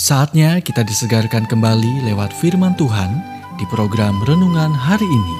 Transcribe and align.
Saatnya 0.00 0.64
kita 0.64 0.80
disegarkan 0.80 1.44
kembali 1.44 2.08
lewat 2.08 2.32
firman 2.32 2.72
Tuhan 2.72 3.20
di 3.60 3.68
program 3.68 4.16
renungan 4.24 4.72
hari 4.72 5.04
ini. 5.04 5.36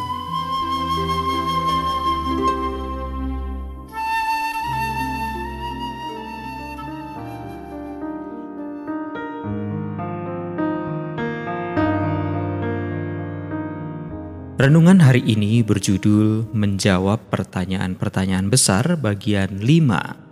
Renungan 14.60 15.00
hari 15.00 15.24
ini 15.24 15.64
berjudul 15.64 16.52
Menjawab 16.52 17.32
Pertanyaan-Pertanyaan 17.32 18.52
Besar 18.52 19.00
bagian 19.00 19.64
5 19.64 20.29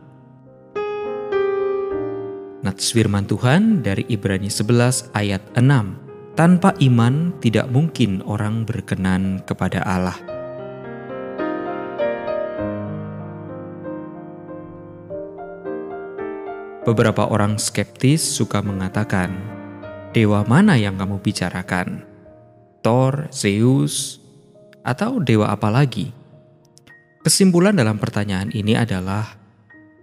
Nats 2.69 2.93
firman 2.93 3.25
Tuhan 3.25 3.81
dari 3.81 4.05
Ibrani 4.13 4.53
11 4.53 5.17
ayat 5.17 5.41
6. 5.57 6.37
Tanpa 6.37 6.77
iman 6.85 7.33
tidak 7.41 7.65
mungkin 7.73 8.21
orang 8.29 8.69
berkenan 8.69 9.41
kepada 9.49 9.81
Allah. 9.89 10.13
Beberapa 16.85 17.33
orang 17.33 17.57
skeptis 17.57 18.21
suka 18.21 18.61
mengatakan, 18.61 19.33
"Dewa 20.13 20.45
mana 20.45 20.77
yang 20.77 21.01
kamu 21.01 21.25
bicarakan? 21.25 22.05
Thor, 22.85 23.33
Zeus, 23.33 24.21
atau 24.85 25.25
dewa 25.25 25.49
apa 25.57 25.73
lagi?" 25.73 26.13
Kesimpulan 27.25 27.81
dalam 27.81 27.97
pertanyaan 27.97 28.53
ini 28.53 28.77
adalah, 28.77 29.41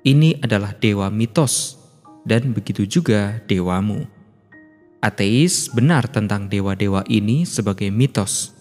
ini 0.01 0.41
adalah 0.41 0.73
dewa 0.73 1.13
mitos 1.13 1.84
dan 2.25 2.51
begitu 2.51 2.89
juga 2.89 3.39
dewamu. 3.45 4.09
Ateis 4.99 5.69
benar 5.69 6.09
tentang 6.09 6.49
dewa-dewa 6.49 7.05
ini 7.05 7.45
sebagai 7.45 7.93
mitos. 7.93 8.57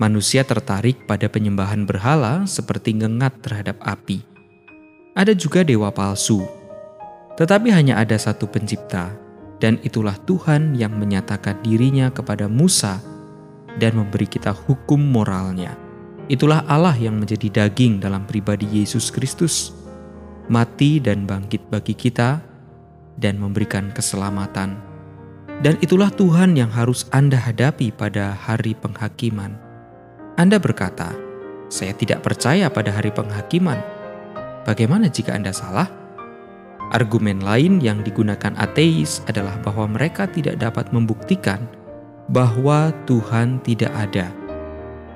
Manusia 0.00 0.42
tertarik 0.42 1.04
pada 1.04 1.28
penyembahan 1.28 1.84
berhala 1.84 2.48
seperti 2.48 2.96
ngengat 2.96 3.44
terhadap 3.44 3.76
api. 3.84 4.24
Ada 5.14 5.36
juga 5.36 5.62
dewa 5.62 5.94
palsu, 5.94 6.42
tetapi 7.38 7.70
hanya 7.70 8.00
ada 8.00 8.18
satu 8.18 8.50
pencipta, 8.50 9.14
dan 9.62 9.78
itulah 9.86 10.18
Tuhan 10.26 10.74
yang 10.74 10.96
menyatakan 10.98 11.62
dirinya 11.62 12.10
kepada 12.10 12.50
Musa 12.50 12.98
dan 13.78 13.94
memberi 13.94 14.26
kita 14.26 14.50
hukum 14.50 14.98
moralnya. 14.98 15.78
Itulah 16.26 16.64
Allah 16.66 16.96
yang 16.96 17.20
menjadi 17.20 17.68
daging 17.68 18.00
dalam 18.00 18.24
pribadi 18.24 18.64
Yesus 18.66 19.12
Kristus, 19.12 19.76
mati 20.48 20.98
dan 20.98 21.28
bangkit 21.28 21.68
bagi 21.68 21.92
kita 21.92 22.53
dan 23.18 23.38
memberikan 23.38 23.90
keselamatan. 23.94 24.78
Dan 25.62 25.78
itulah 25.80 26.10
Tuhan 26.10 26.58
yang 26.58 26.68
harus 26.72 27.06
Anda 27.14 27.38
hadapi 27.38 27.94
pada 27.94 28.34
hari 28.34 28.74
penghakiman. 28.74 29.54
Anda 30.34 30.58
berkata, 30.58 31.14
"Saya 31.70 31.94
tidak 31.94 32.26
percaya 32.26 32.66
pada 32.66 32.90
hari 32.90 33.14
penghakiman." 33.14 33.78
Bagaimana 34.66 35.06
jika 35.12 35.36
Anda 35.36 35.54
salah? 35.54 35.86
Argumen 36.90 37.40
lain 37.40 37.80
yang 37.80 38.04
digunakan 38.04 38.52
ateis 38.56 39.24
adalah 39.30 39.56
bahwa 39.62 39.88
mereka 39.88 40.28
tidak 40.28 40.60
dapat 40.60 40.90
membuktikan 40.92 41.64
bahwa 42.28 42.92
Tuhan 43.04 43.60
tidak 43.60 43.92
ada, 43.92 44.32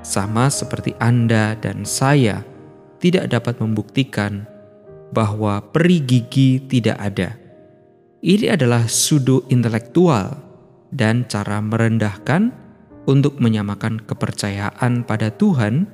sama 0.05 0.53
seperti 0.53 0.93
Anda 1.01 1.57
dan 1.57 1.89
saya 1.89 2.45
tidak 3.01 3.33
dapat 3.33 3.63
membuktikan 3.63 4.45
bahwa 5.15 5.65
peri 5.73 6.05
gigi 6.05 6.61
tidak 6.61 6.99
ada. 7.01 7.48
Ini 8.19 8.59
adalah 8.59 8.91
sudo 8.91 9.47
intelektual 9.47 10.35
dan 10.91 11.31
cara 11.31 11.63
merendahkan 11.63 12.51
untuk 13.07 13.39
menyamakan 13.39 14.03
kepercayaan 14.03 15.07
pada 15.07 15.31
Tuhan 15.31 15.87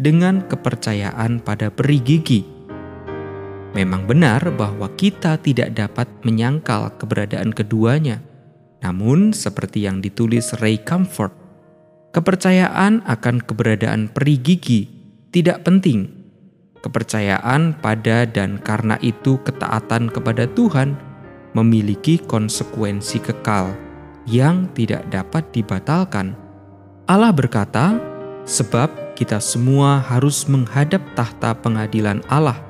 dengan 0.00 0.48
kepercayaan 0.48 1.44
pada 1.44 1.68
peri 1.68 2.00
gigi. 2.00 2.40
Memang 3.76 4.08
benar 4.08 4.40
bahwa 4.56 4.88
kita 4.96 5.36
tidak 5.44 5.76
dapat 5.76 6.08
menyangkal 6.24 6.96
keberadaan 6.96 7.52
keduanya. 7.52 8.24
Namun, 8.80 9.36
seperti 9.36 9.84
yang 9.84 10.00
ditulis 10.00 10.56
Ray 10.64 10.80
Comfort, 10.80 11.36
kepercayaan 12.16 13.04
akan 13.04 13.44
keberadaan 13.44 14.08
peri 14.08 14.40
gigi 14.40 14.88
tidak 15.28 15.68
penting. 15.68 16.08
Kepercayaan 16.80 17.76
pada 17.84 18.24
dan 18.24 18.56
karena 18.64 18.96
itu 19.04 19.36
ketaatan 19.44 20.08
kepada 20.08 20.48
Tuhan 20.48 21.15
memiliki 21.56 22.20
konsekuensi 22.20 23.24
kekal 23.24 23.72
yang 24.28 24.68
tidak 24.76 25.08
dapat 25.08 25.48
dibatalkan. 25.56 26.36
Allah 27.08 27.32
berkata, 27.32 27.96
"Sebab 28.44 29.16
kita 29.16 29.40
semua 29.40 30.04
harus 30.04 30.44
menghadap 30.44 31.00
tahta 31.16 31.56
pengadilan 31.56 32.20
Allah, 32.28 32.60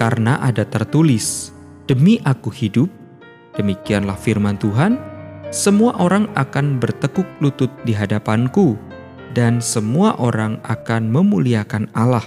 karena 0.00 0.40
ada 0.40 0.64
tertulis, 0.64 1.52
Demi 1.84 2.16
Aku 2.24 2.48
hidup." 2.48 2.88
Demikianlah 3.60 4.16
firman 4.16 4.56
Tuhan, 4.56 4.96
semua 5.52 5.94
orang 6.00 6.26
akan 6.34 6.80
bertekuk 6.80 7.28
lutut 7.44 7.70
di 7.84 7.92
hadapanku, 7.92 8.74
dan 9.36 9.60
semua 9.60 10.16
orang 10.16 10.62
akan 10.64 11.10
memuliakan 11.10 11.90
Allah. 11.92 12.24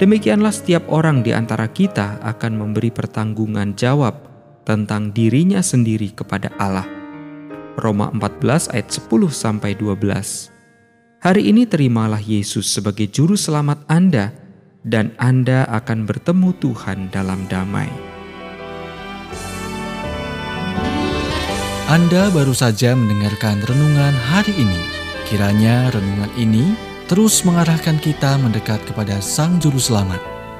Demikianlah 0.00 0.52
setiap 0.52 0.88
orang 0.88 1.20
di 1.20 1.36
antara 1.36 1.68
kita 1.68 2.24
akan 2.24 2.56
memberi 2.56 2.88
pertanggungan 2.88 3.76
jawab 3.76 4.29
tentang 4.70 5.10
dirinya 5.10 5.58
sendiri 5.58 6.14
kepada 6.14 6.54
Allah. 6.54 6.86
Roma 7.74 8.14
14 8.14 8.70
ayat 8.70 8.86
10 8.86 9.10
sampai 9.34 9.74
12. 9.74 9.98
Hari 11.26 11.42
ini 11.50 11.66
terimalah 11.66 12.22
Yesus 12.22 12.70
sebagai 12.70 13.10
juru 13.10 13.34
selamat 13.34 13.82
Anda 13.90 14.30
dan 14.86 15.10
Anda 15.18 15.66
akan 15.66 16.06
bertemu 16.06 16.54
Tuhan 16.62 17.10
dalam 17.10 17.50
damai. 17.50 17.90
Anda 21.90 22.30
baru 22.30 22.54
saja 22.54 22.94
mendengarkan 22.94 23.66
renungan 23.66 24.14
hari 24.30 24.54
ini. 24.54 24.78
Kiranya 25.26 25.90
renungan 25.90 26.30
ini 26.38 26.78
terus 27.10 27.42
mengarahkan 27.42 27.98
kita 27.98 28.38
mendekat 28.38 28.78
kepada 28.86 29.18
Sang 29.18 29.58
Juru 29.58 29.82
Selamat, 29.82 30.22